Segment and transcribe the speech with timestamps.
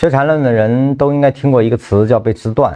[0.00, 2.74] 学缠论的人都应该听过一个词叫背驰段。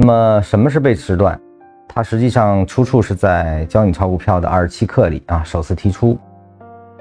[0.00, 1.40] 那么什么是背驰段？
[1.88, 6.18] 它实际上出处是在教你炒股票的二十七课里啊，首次提出。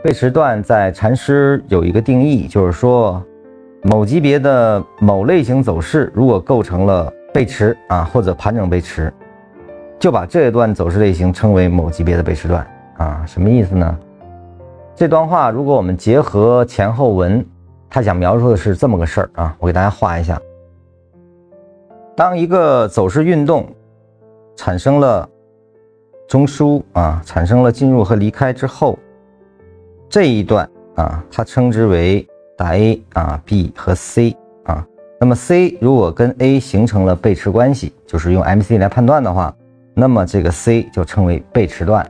[0.01, 3.21] 背驰段在禅师有一个定义，就是说
[3.83, 9.13] 某级别的某类型走势如果构成了背驰啊或者盘整背驰，
[9.99, 12.65] 就把这一段走势类型称为某级别的背驰段
[12.95, 13.21] 啊。
[13.27, 13.97] 什么意思呢？
[14.95, 17.45] 这段话如果我们结合前后文。
[17.89, 20.39] 他想描述的是这么个事儿啊，我给大家画一下。
[22.15, 23.67] 当一个走势运动
[24.55, 25.27] 产生了
[26.27, 28.97] 中枢啊，产生了进入和离开之后，
[30.09, 34.85] 这一段啊，它称之为大 A 啊、B 和 C 啊。
[35.19, 39.55] 那么 C 如果跟 A 形成了背驰关系，就是用 MC 来判断的话，
[39.93, 42.05] 那么这个 C 就称为背驰段。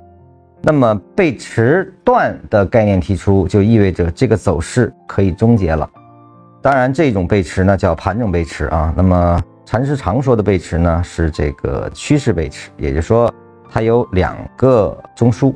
[0.70, 5.89] 那么背驰段的概念提出，就意味着这个走势可以终结了。
[6.62, 8.94] 当然，这种背驰呢叫盘整背驰啊。
[8.98, 13.33] 那么禅师常说的背驰呢是这个趋势背驰，也就是说
[13.72, 15.56] 它有两个中枢。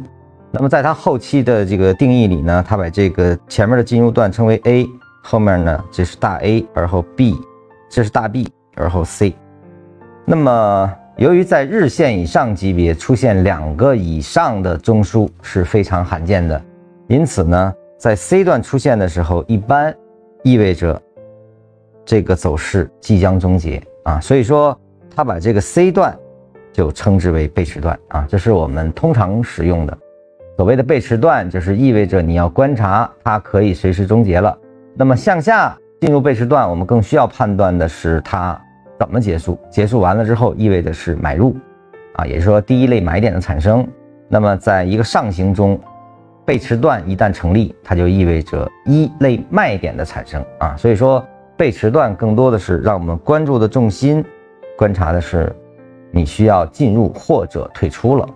[0.49, 4.87] 那么在它后期的这个定义里呢，它把这个前面的进入段称为 A，
[5.21, 7.37] 后面呢这是大 A，而后 B，
[7.89, 9.35] 这是大 B，而后 C。
[10.23, 16.59] 那么由于在日线以上级别出现两个以上的中枢是非常罕见的，
[17.07, 19.93] 因此呢，在 C 段出现的时候，一般
[20.41, 20.99] 意味着
[22.03, 24.19] 这个走势即将终结啊。
[24.19, 24.75] 所以说，
[25.13, 26.17] 他把这个 C 段
[26.73, 29.95] 就称之为背驰段啊，这是我们通常使用的。
[30.57, 34.57] 所谓的背驰段，就是意味着你要观察它可以随时终结了。
[34.95, 38.59] 那么向下进入背驰段，我们更需要判断的是它。
[39.01, 39.57] 怎么结束？
[39.67, 41.55] 结束完了之后，意味着是买入，
[42.13, 43.83] 啊，也就是说第一类买点的产生。
[44.27, 45.79] 那么在一个上行中，
[46.45, 50.75] 背驰段一旦成立，它就意味着一类卖点的产生啊。
[50.77, 51.25] 所以说
[51.57, 54.23] 背驰段更多的是让我们关注的重心，
[54.77, 55.51] 观察的是
[56.11, 58.29] 你需要进入或者退出了。